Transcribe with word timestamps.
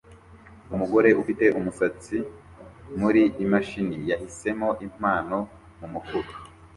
Umugore 0.73 1.09
ufite 1.21 1.45
umusatsi 1.59 2.17
muri 2.99 3.23
imashini 3.43 3.97
yahisemo 4.09 4.67
impano 4.85 5.37
mumufuka 5.79 6.33